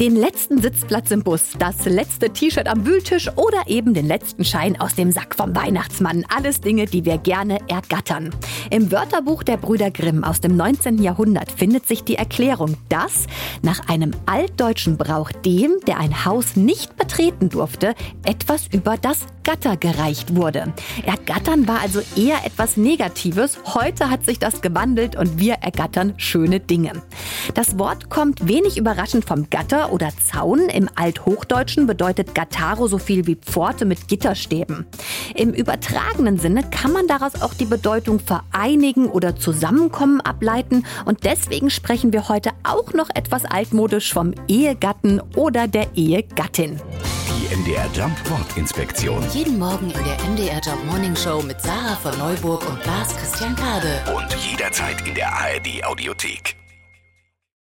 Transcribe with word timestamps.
Den 0.00 0.16
letzten 0.16 0.60
Sitzplatz 0.60 1.10
im 1.10 1.22
Bus, 1.22 1.52
das 1.58 1.84
letzte 1.84 2.30
T-Shirt 2.30 2.68
am 2.68 2.86
Wühltisch 2.86 3.28
oder 3.36 3.62
eben 3.66 3.94
den 3.94 4.06
letzten 4.06 4.44
Schein 4.44 4.80
aus 4.80 4.94
dem 4.94 5.12
Sack 5.12 5.34
vom 5.34 5.54
Weihnachtsmann. 5.54 6.24
Alles 6.34 6.60
Dinge, 6.60 6.86
die 6.86 7.04
wir 7.04 7.18
gerne 7.18 7.58
ergattern. 7.68 8.30
Im 8.70 8.90
Wörterbuch 8.90 9.42
der 9.42 9.56
Brüder 9.56 9.90
Grimm 9.90 10.24
aus 10.24 10.40
dem 10.40 10.56
19. 10.56 11.02
Jahrhundert 11.02 11.52
findet 11.52 11.86
sich 11.86 12.04
die 12.04 12.16
Erklärung, 12.16 12.76
dass 12.88 13.26
nach 13.62 13.88
einem 13.88 14.12
altdeutschen 14.26 14.96
Brauch 14.96 15.30
dem, 15.30 15.72
der 15.86 15.98
ein 15.98 16.24
Haus 16.24 16.56
nicht 16.56 16.96
betreten 16.96 17.48
durfte, 17.48 17.94
etwas 18.24 18.66
über 18.68 18.96
das 18.96 19.26
Gatter 19.44 19.76
gereicht 19.76 20.34
wurde. 20.34 20.72
Ergattern 21.04 21.68
war 21.68 21.80
also 21.80 22.00
eher 22.16 22.44
etwas 22.44 22.76
Negatives. 22.76 23.58
Heute 23.74 24.10
hat 24.10 24.24
sich 24.24 24.38
das 24.38 24.62
gewandelt 24.62 25.16
und 25.16 25.38
wir 25.38 25.54
ergattern 25.54 26.14
schöne 26.16 26.60
Dinge. 26.60 27.02
Das 27.52 27.78
Wort 27.78 28.08
kommt 28.08 28.48
wenig 28.48 28.78
überraschend 28.78 29.26
vom 29.26 29.50
Gatter 29.50 29.92
oder 29.92 30.10
Zaun. 30.26 30.68
Im 30.70 30.88
Althochdeutschen 30.94 31.86
bedeutet 31.86 32.34
Gattaro 32.34 32.86
so 32.86 32.98
viel 32.98 33.26
wie 33.26 33.36
Pforte 33.36 33.84
mit 33.84 34.08
Gitterstäben. 34.08 34.86
Im 35.34 35.52
übertragenen 35.52 36.38
Sinne 36.38 36.62
kann 36.62 36.92
man 36.92 37.06
daraus 37.06 37.42
auch 37.42 37.54
die 37.54 37.66
Bedeutung 37.66 38.20
vereinigen 38.20 39.08
oder 39.08 39.36
zusammenkommen 39.36 40.20
ableiten 40.20 40.86
und 41.04 41.24
deswegen 41.24 41.70
sprechen 41.70 42.12
wir 42.12 42.28
heute 42.28 42.50
auch 42.62 42.92
noch 42.92 43.10
etwas 43.14 43.44
altmodisch 43.44 44.12
vom 44.12 44.34
Ehegatten 44.48 45.20
oder 45.36 45.68
der 45.68 45.88
Ehegattin. 45.94 46.80
Die 47.28 47.54
MDR 47.54 47.88
Jump 47.94 48.16
Wortinspektion. 48.30 49.22
Jeden 49.32 49.58
Morgen 49.58 49.90
in 49.90 50.04
der 50.04 50.30
MDR 50.30 50.60
Job 50.60 50.78
Morning 50.86 51.14
Show 51.14 51.42
mit 51.42 51.60
Sarah 51.60 51.96
von 51.96 52.16
Neuburg 52.18 52.68
und 52.68 52.84
Lars 52.86 53.14
Christian 53.16 53.54
Kade. 53.54 54.00
Und 54.16 54.34
jederzeit 54.50 55.06
in 55.06 55.14
der 55.14 55.32
ARD 55.32 55.84
Audiothek. 55.84 56.56